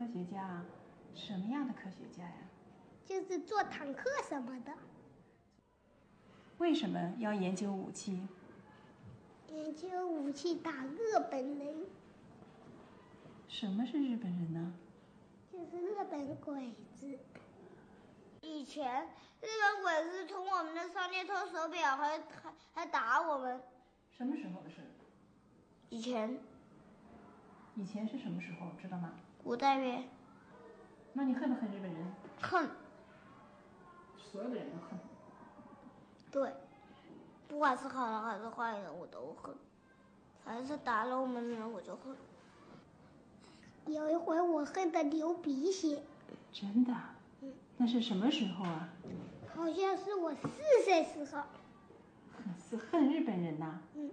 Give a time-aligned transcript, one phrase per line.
[0.00, 0.64] 科学家啊？
[1.14, 2.32] 什么样的科学家呀？
[3.04, 4.72] 就是做坦克什么的。
[6.56, 8.26] 为什么要研究武器？
[9.48, 11.84] 研究武器打日本人。
[13.46, 14.72] 什么是日本人呢？
[15.52, 17.18] 就是日本鬼子。
[18.40, 19.06] 以前
[19.42, 23.60] 日本鬼子从我们的商店偷手表，还还还打我们。
[24.10, 24.76] 什么时候的事？
[25.90, 26.38] 以前。
[27.74, 28.70] 以前是什么时候？
[28.80, 29.12] 知道吗？
[29.42, 30.08] 古代呗。
[31.12, 32.12] 那你恨不恨日本人？
[32.40, 32.68] 恨。
[34.16, 34.98] 所有的人都恨。
[36.30, 36.52] 对，
[37.48, 39.54] 不管是好人还是坏人，我都恨。
[40.44, 42.16] 凡是打了我们的人，我就恨。
[43.86, 46.02] 有一回我恨得流鼻血。
[46.52, 46.94] 真的？
[47.40, 47.52] 嗯。
[47.76, 48.88] 那是什么时候啊？
[49.54, 50.48] 好像是我四
[50.84, 51.42] 岁时候。
[52.68, 53.80] 是恨日本人呐？
[53.94, 54.10] 嗯。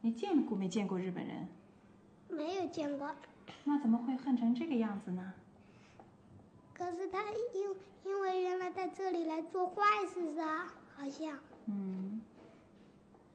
[0.00, 1.46] 你见过没见过日本人？
[2.28, 3.14] 没有见过。
[3.64, 5.34] 那怎么会恨成这个样子呢？
[6.72, 11.38] 可是他因因为原来在这里来做坏事啊，好像。
[11.66, 12.22] 嗯。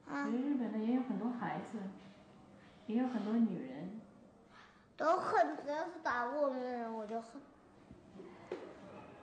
[0.08, 0.26] 啊。
[0.26, 1.78] 其实日本的也有很多孩子，
[2.86, 4.00] 也有很多女人。
[4.96, 7.40] 都恨，只要是打过我们的人，我就恨。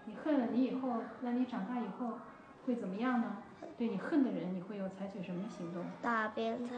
[0.05, 2.19] 你恨了，你以后，那你长大以后
[2.65, 3.37] 会怎么样呢？
[3.77, 5.83] 对你恨的人，你会有采取什么行动？
[6.01, 6.69] 打别人。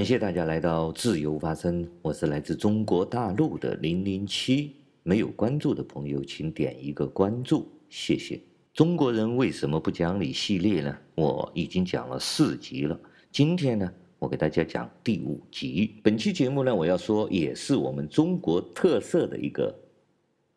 [0.00, 4.74] 感谢大家来到自由发声，我是来自中国大陆的零零七。
[5.02, 8.40] 没有关注的朋友，请点一个关注，谢谢。
[8.72, 10.96] 中国人为什么不讲理系列呢？
[11.16, 12.98] 我已经讲了四集了，
[13.30, 16.00] 今天呢，我给大家讲第五集。
[16.02, 19.78] 本期节目呢，我要说也是我们中国特色的一个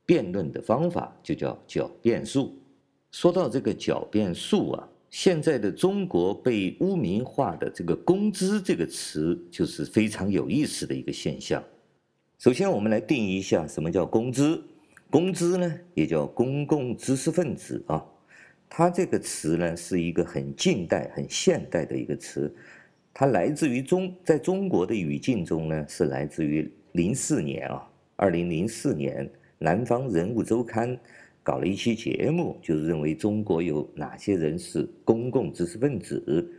[0.05, 2.57] 辩论的方法，就叫狡辩术。
[3.11, 4.87] 说到这个狡辩术啊。
[5.13, 11.63] 现在的中国被污名化的这个“工资”这个词，就是非常有意思的一个现象。
[12.39, 14.59] 首先，我们来定义一下什么叫“工资”。
[15.11, 18.03] 工资呢，也叫公共知识分子啊。
[18.67, 22.51] 它这个词呢，是一个很近代、很现代的一个词。
[23.13, 29.23] 它来自于中，在中国的语境中呢，是来自于零四年啊，二零零四年
[29.59, 30.89] 《南方人物周刊》。
[31.43, 36.49] 搞了一期节目，就是认为中国有哪些人是公共知识分子。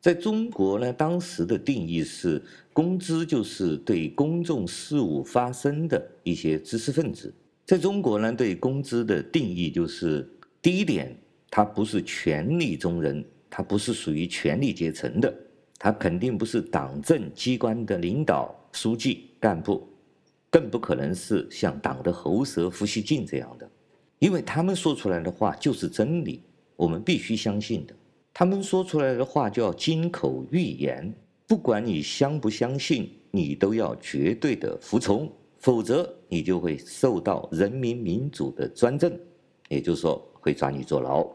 [0.00, 2.40] 在中国呢，当时的定义是，
[2.72, 7.32] 公知就是对公众事务发声的一些知识分子。
[7.64, 10.28] 在中国呢，对公知的定义就是，
[10.60, 11.16] 第一点，
[11.50, 15.32] 他不是权力中人，他不是属于权力阶层的，
[15.78, 19.88] 他肯定不是党政机关的领导、书记、干部，
[20.50, 23.70] 更不可能是像党的喉舌胡锡进这样的。
[24.22, 26.40] 因为他们说出来的话就是真理，
[26.76, 27.94] 我们必须相信的。
[28.32, 31.12] 他们说出来的话叫金口玉言，
[31.44, 35.28] 不管你相不相信，你都要绝对的服从，
[35.58, 39.12] 否则你就会受到人民民主的专政，
[39.68, 41.28] 也就是说会抓你坐牢。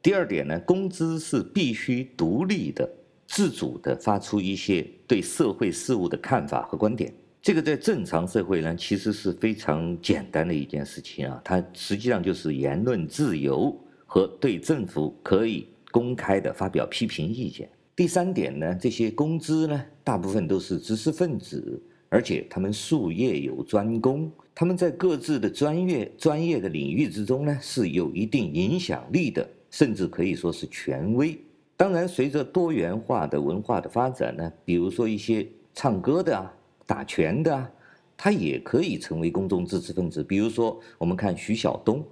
[0.00, 2.88] 第二点呢，公知是必须独立的、
[3.26, 7.12] 自主的发出一些对社会事务的看法和观点。
[7.48, 11.40] 这个在正常社会呢，其实是非常简单的一件事情啊。
[11.42, 17.66] 它实际上就是言论自由和对政府可以公开的发表批评意见。
[17.96, 31.34] 第三点呢，这些公知呢，大部分都是知识分子，而且他们术业有专攻，他们在各自的专业专业的领域之中呢，是有一定影响力的，甚至可以说是权威。
[31.78, 36.54] 当然，随着多元化的文化的发展呢，比如说一些唱歌的啊。
[36.88, 37.70] 打拳的啊，
[38.16, 40.24] 他也可以成为公众知识分子。
[40.24, 42.02] 比如说，我们看徐晓东，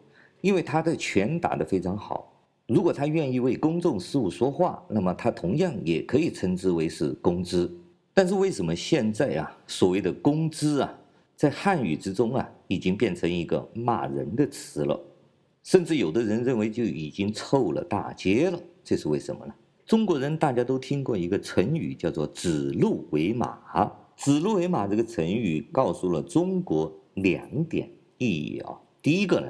[0.42, 2.30] 因为他的拳打得非常好，
[2.66, 7.70] 如果他愿意为公众事务说话，那么他同样也可以称之为是公知。
[8.12, 10.94] 但是为什么现在啊，所谓的公知啊，
[11.34, 15.00] 在汉语之中啊，已经变成一个骂人的词了，
[15.62, 18.60] 甚至有的人认为就已经臭了大街了。
[18.84, 19.54] 这是为什么呢？
[19.86, 23.58] 中国人大家都听过一个成语，叫做指鹿为马。
[24.16, 28.74] 指鹿为马这个成语告诉了中国两点意义啊。
[29.02, 29.48] 第一个呢，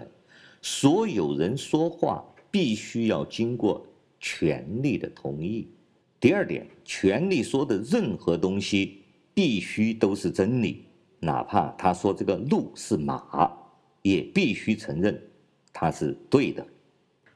[0.61, 3.87] 所有人说话必须要经过
[4.19, 5.69] 权力的同意；
[6.19, 9.03] 第二点，权力说的任何东西
[9.33, 10.85] 必须都是真理，
[11.21, 13.51] 哪怕他说这个鹿是马，
[14.03, 15.21] 也必须承认
[15.73, 16.67] 它是对的。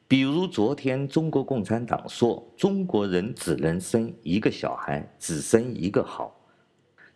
[0.09, 6.40] 比如昨天中国共产党说中国人只能生一个小孩，只生一个好，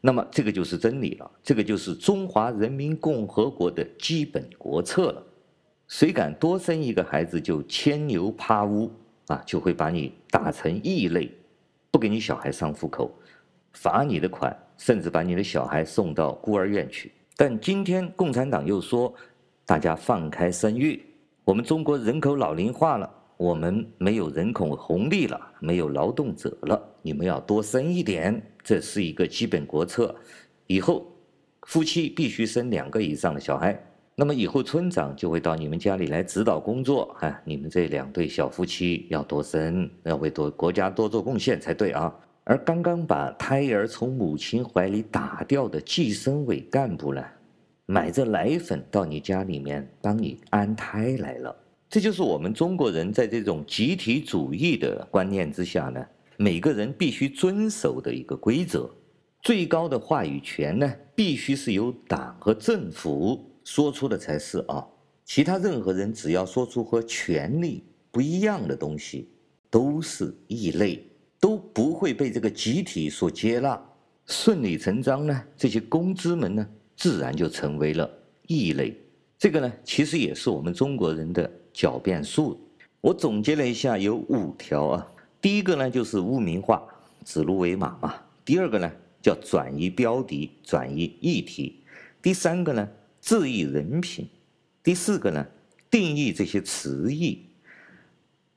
[0.06, 5.23] 那么这个就是真理了，这个就是中华人民共和国的基本国策了。
[5.89, 8.93] 谁敢多生一个孩子就牵牛趴屋
[9.29, 11.33] 啊，就会把你打成异类，
[11.91, 13.11] 不给你小孩上户口，
[13.73, 17.11] 罚你的款，甚至把你的小孩送到孤儿院去。
[17.35, 19.11] 但今天共产党又说，
[19.65, 21.03] 大家放开生育。
[21.47, 23.11] 我们中国人口老龄化了，
[23.44, 26.82] 我们没有人口红利了，没有劳动者了。
[27.02, 30.14] 你们要多生一点，这是一个基本国策。
[30.67, 31.06] 以后
[31.67, 33.79] 夫妻必须生两个以上的小孩。
[34.14, 37.14] 那么以后村长就会到你们家里来指导工作。
[37.20, 42.11] 哎，你们这两对小夫妻要多生，要为多国家多做贡献才对啊。
[42.44, 47.23] 而刚刚把胎儿从母亲怀里打掉的计生委干部呢？
[47.85, 51.55] 买着奶粉到你家里面帮你安胎来了，
[51.94, 56.05] 这就是我们中国人在这种集体主义的观念之下呢，
[56.37, 58.91] 每个人必须遵守的一个规则。
[59.41, 64.85] 最高的话语权呢，必须是由党和政府说出的才是啊，
[65.25, 69.29] 其他任何人只要说出和权力不一样的东西，
[69.70, 71.00] 都是异类，
[71.38, 73.81] 都不会被这个集体所接纳。
[74.26, 76.69] 顺理成章呢，这些公知们呢。
[76.96, 78.11] 自然就成为了
[78.49, 78.96] 异类，
[79.44, 82.58] 这个呢，其实也是我们中国人的狡辩术。
[83.02, 85.06] 我总结了一下，有五条啊。
[85.38, 86.82] 第一个呢，就是污名化，
[87.26, 88.14] 指鹿为马嘛。
[88.43, 91.82] 第二个呢，叫转移标的，转移议题。
[92.23, 92.88] 第三个呢，
[93.20, 94.26] 质疑人品。
[94.82, 95.46] 第四个呢，
[95.91, 97.44] 定义这些词义。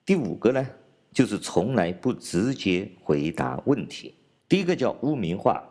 [0.06, 0.66] 第五个呢，
[1.12, 4.14] 就是从来不直接回答问题。
[4.48, 5.62] 第一个叫污名化。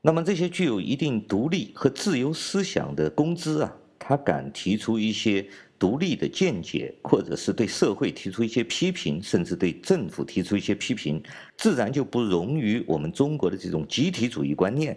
[0.00, 5.46] 那么这些具有一定独立和自由思想的公知啊，他敢提出一些
[5.78, 11.22] 独立的见解，或者是对社会提出一些批评，甚至对政府提出一些批评，
[11.56, 14.94] 自然就不容于我们中国的这种集体主义观念。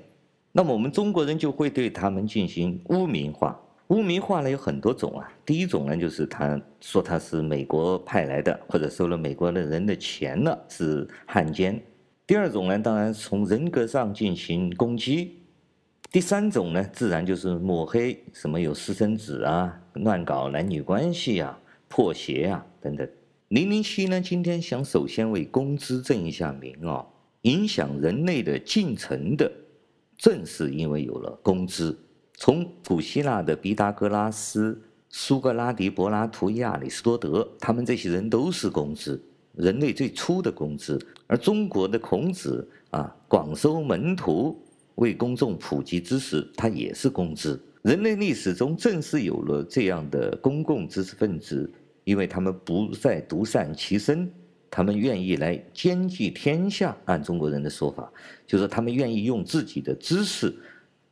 [0.52, 3.58] 那么我们中国人就会对他们进行污名化。
[3.88, 11.82] 污名化呢有很多种啊，第一种呢就是他说他是美国派来的，或者收了美国的人的钱了，是汉奸。
[12.26, 15.30] 第二种呢，当然从人格上进行攻击；
[16.10, 21.60] 第三种呢，自然就是抹黑，什么有私生子啊、乱搞男女关系啊、
[21.90, 23.08] 破鞋啊等等。
[23.50, 27.08] 零零七呢，今天想首先为公知正一下名啊、哦，
[27.42, 29.52] 影响人类的进程的，
[30.18, 31.94] 正是因为有了公知。
[32.36, 39.22] 从古希腊的毕达哥拉斯、苏格拉底、柏拉图、亚里士多德，他们这些人都是公知。
[39.54, 44.58] 人类最初的公知，而中国的孔子啊，广收门徒，
[44.98, 47.60] 为公众普及知识，他也是公知。
[47.82, 51.68] 人类历史中正是有了这样的公共知识分子，
[52.04, 54.30] 因为他们不再独善其身，
[54.70, 56.98] 他们愿意来兼济天下。
[57.06, 58.12] 按中国人的说法，
[58.46, 60.54] 就是他们愿意用自己的知识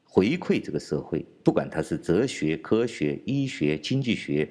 [0.04, 4.50] 回馈这个社会，不管他是哲学、科学、医学、经济学、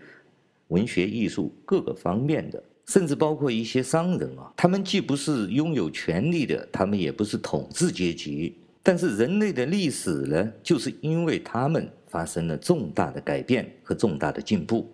[0.69, 2.63] 文学、艺术各个方面的。
[2.87, 8.55] 甚至包括一些商人啊，他们既不是拥有权力的，他们也不是统治阶级，
[8.87, 14.89] 但是人类的历史呢，就是因为他们发生了重大的改变和重大的进步。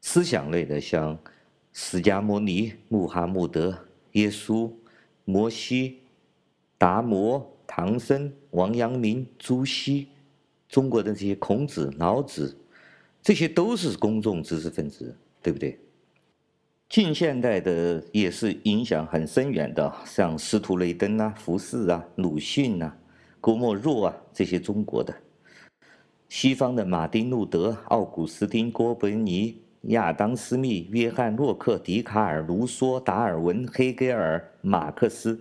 [0.00, 1.18] 思想类的，像
[1.72, 3.76] 释迦牟尼、穆罕默德、
[4.12, 4.70] 耶稣、
[5.24, 5.98] 摩西、
[6.78, 10.06] 达摩、唐僧、王阳明、朱熹，
[10.68, 12.56] 中国的这些孔子、老子，
[13.20, 15.12] 这些都是公众知识分子，
[15.42, 15.76] 对不对？
[16.88, 22.96] 近现代的也是影响很深远的，像司徒雷登啊、福士啊、鲁迅啊、
[23.40, 25.12] 郭沫若啊这些中国的；
[26.28, 35.36] 西方的马丁路德、奥古斯丁、哥白尼、亚当·斯密、约翰·洛克、笛卡尔、卢梭、达尔文、黑格尔、马克思；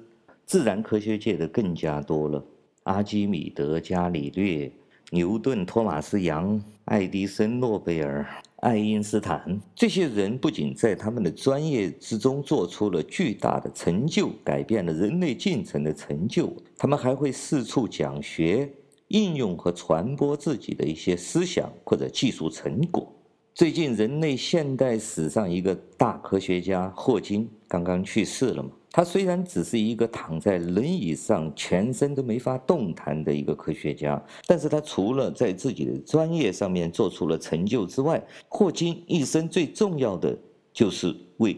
[0.46, 2.44] 自然科学界的更加多了，
[2.84, 4.72] 阿基米德、伽利略、
[5.10, 8.26] 牛顿、托马斯·杨、爱迪生、诺贝尔。
[8.66, 18.68] 爱因斯坦这些人不仅在他们的专业之中做出了巨大的成就，改变了人类进程的成就，他们还会四处讲学，
[19.10, 23.08] 应用和传播自己的一些思想或者技术成果。
[23.54, 28.72] 最近，人类现代史上一个大科学家霍金刚刚去世了嘛。
[28.96, 40.34] 他虽然只是一个躺在轮椅上，全身都没法动弹的一个科学家，但是他除了在自己的专业上面做出了成就之外，霍金一生最重要的
[40.72, 41.58] 就是为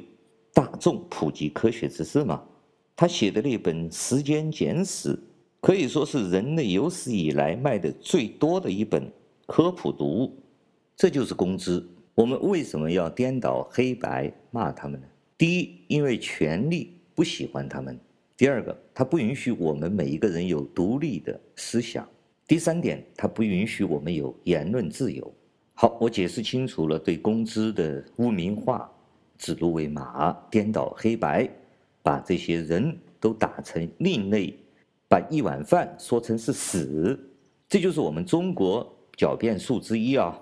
[0.51, 2.41] 大众普及科学知识嘛。
[2.95, 5.13] 他写的那本《时间简史》，
[5.61, 9.07] 可以说是人类有史以来卖的最多的一本
[9.45, 10.35] 科普读物，
[10.95, 11.85] 这就是公知。
[12.15, 15.05] 我们为什么要颠倒黑白骂他们呢？
[15.37, 17.95] 第一，因为权力不喜欢他们；
[18.37, 22.05] 第二个，他不允许我们每一个人有独立的思想；
[22.47, 25.33] 第三点，他不允许我们有言论自由。
[25.73, 28.87] 好，我解释清楚了，对工资的污名化、
[29.35, 31.49] 指鹿为马、颠倒黑白，
[32.03, 34.53] 把这些人都打成另类，
[35.09, 37.19] 把一碗饭说成是屎，
[37.67, 40.39] 这就是我们中国狡辩术之一啊。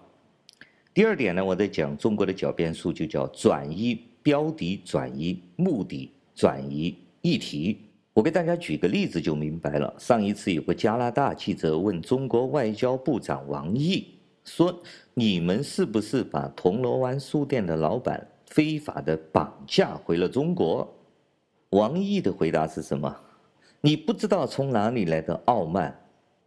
[0.93, 7.79] 第二点呢，我在讲中国的狡辩术，就叫转移标的、转移目的、转移议题。
[8.13, 9.93] 我给大家举个例子就明白了。
[9.97, 14.05] 上一次有个加拿大记者问中国外交部长王毅
[14.43, 14.81] 说
[15.15, 20.87] ：“你们是不是把铜锣湾书店的老板非法的绑架回了中国？”
[21.71, 23.13] 王毅的回答是什么？
[23.81, 25.99] 你不知道从哪里来的傲慢。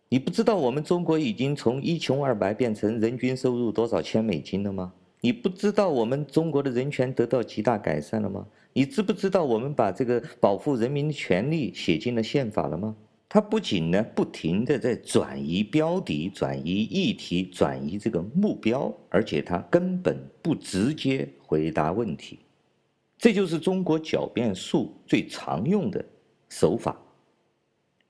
[0.09, 4.91] 你不知道我们中国已经从一穷二白变成人均收入多少千美金了吗？
[5.21, 8.47] 你不知道我们中国的人权得到极大改善了吗？
[8.79, 12.95] 你知不知道我们把这个保护人民的权利写进了宪法了吗？
[13.29, 22.39] 他不仅呢不停地在转移标的、转移议题、转移这个目标，而且他根本不直接回答问题。
[23.19, 26.05] 这就是中国狡辩术最常用的
[26.49, 26.97] 手法。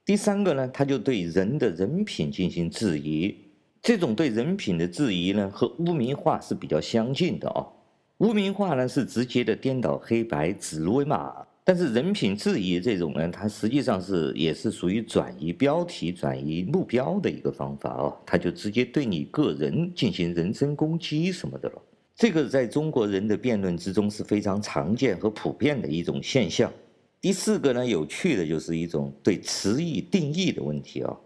[0.05, 3.35] 第三个呢，他就对人的人品进行质疑，
[3.81, 7.73] 这种对人品的质疑呢，和污名化是比较相近的哦。
[8.19, 11.33] 污名化呢是直接的颠倒黑白、指鹿为马，
[11.63, 18.17] 但是人品质疑这种呢，它实际上是也是属于转移标题、转移目标的一个方法哦。
[18.27, 21.83] 它就直接对你个人进行人身攻击什么的了。
[22.17, 26.73] 这个在中国人的辩论之中是非常常见和普遍的一种现象。
[27.21, 31.17] 第四个呢，有趣的就是一种对词义定义的问题啊。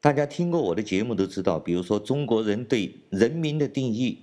[0.00, 4.18] 大家听过我的节目都知道，比如说中国人对人民的定义，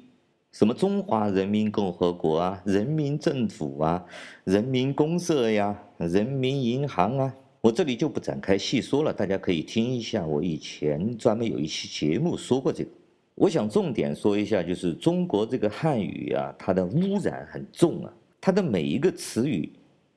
[0.58, 4.04] 什么中华人民共和国啊、人民政府啊、
[4.44, 12.90] 人民公社呀、人民银行啊，我这里就不展开细说了，大家可以听一下我以前专门有一期节目说过这个。
[13.36, 18.12] 我想重点说一下，就是中国这个汉语啊，它的污染很重啊，
[18.42, 19.72] 它的每一个词语。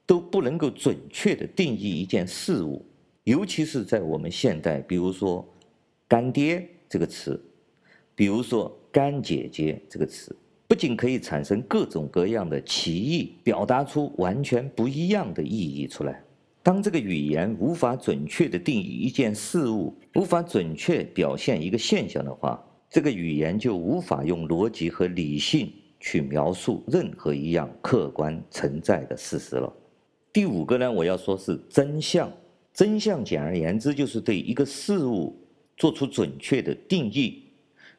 [0.07, 2.85] 都不能够准确地定义一件事物，
[3.25, 5.47] 尤其是在我们现代，比如说
[6.09, 7.41] “干爹”这个词，
[8.21, 10.37] 比如说“干姐姐”这个词，
[10.69, 16.23] 不仅可以产生各种各样的歧义，表达出完全不一样的意义出来。
[16.63, 29.73] 当这个语言无法准确地定义一件事物，无法准确表现一个现象的话，这个语言就无法用逻辑和理性去描述任何一样客观存在的事实了。
[30.31, 32.31] 第五个呢，我要说是真相。
[32.75, 35.35] 真相简而言之，就是对一个事物
[35.79, 37.45] 做出准确的定义，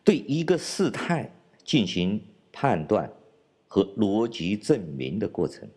[0.04, 1.32] 对一个事态
[1.64, 3.12] 进行判断
[3.68, 5.68] 和逻辑证明的过程。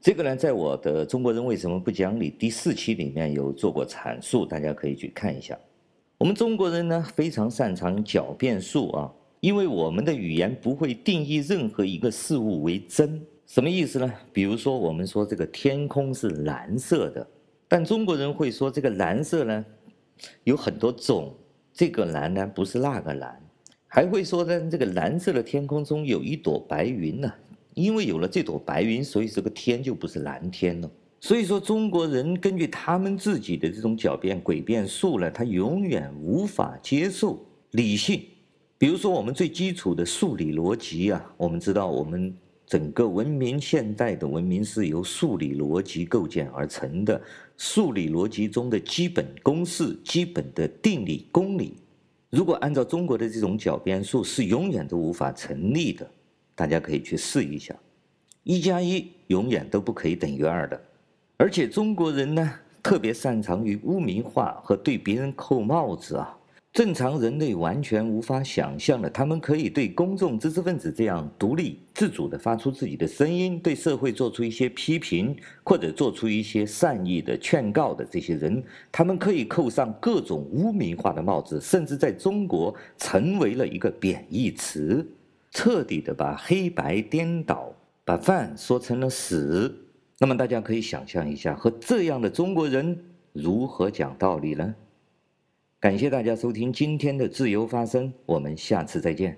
[0.00, 5.56] 这个呢，在我的《中国人为什么不讲理》第四期里面有做过阐述，大家可以去看一下。
[6.18, 13.20] 我们中国人呢，非常擅长狡辩术啊，因为我们的语言不会定义任何一个事物为真。
[13.46, 14.12] 什么意思呢？
[14.32, 17.26] 比如说，我们说这个天空是蓝色的，
[17.68, 19.64] 但中国人会说这个蓝色呢
[20.44, 21.34] 有很多种，
[21.72, 23.40] 这个蓝呢不是那个蓝，
[23.94, 27.30] 还会说呢这个蓝色的天空中有一朵白云呢，
[27.74, 30.90] 因为有了这朵白云，所以这个天就不是蓝天了。
[31.20, 37.38] 所以说，中国人根据他们自己的这种狡辩诡辩术呢，他永远无法接受
[37.72, 38.22] 理性。
[38.78, 42.34] 比如说，我们最基础的数理逻辑啊，我们知道我们。
[42.64, 47.20] 整个文明现代的文明是由数理逻辑构建而成的，
[47.58, 51.74] 数理逻辑中的基本公式、基本的定理公理，
[52.32, 56.10] 如果按照中国的这种狡辩术，是永远都无法成立的。
[56.54, 57.74] 大家可以去试一下，
[58.42, 60.80] 一加一永远都不可以等于二的。
[61.36, 66.34] 而且中国人呢，特别擅长于污名化和对别人扣帽子啊。
[66.72, 85.06] 正常人类完全无法想象的，他们可以对公众知识分子这样独立自主地发出自己的声音，对社会做出一些批评，或者做出一些善意的劝告的这些人，他们可以扣上各种污名化的帽子，甚至在中国成为了一个贬义词，
[85.50, 87.70] 彻底地把黑白颠倒，
[88.02, 89.70] 把饭说成了屎。
[90.18, 92.98] 那么大家可以想象一下，和这样的中国人
[93.34, 94.74] 如何讲道理呢？
[95.82, 99.36] 感谢大家收听今天的自由发声，我们下次再见。